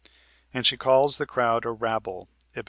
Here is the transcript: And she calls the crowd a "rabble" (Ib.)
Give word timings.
And 0.51 0.65
she 0.65 0.77
calls 0.77 1.19
the 1.19 1.27
crowd 1.27 1.63
a 1.63 1.69
"rabble" 1.69 2.27
(Ib.) 2.55 2.59